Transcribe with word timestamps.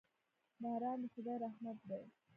باران 0.61 0.97
د 1.01 1.03
خدای 1.13 1.35
رحمت 1.43 1.77
دی. 1.89 2.03